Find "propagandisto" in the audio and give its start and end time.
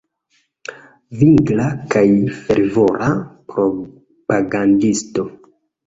3.55-5.33